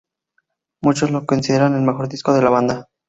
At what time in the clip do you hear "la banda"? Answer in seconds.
2.41-2.89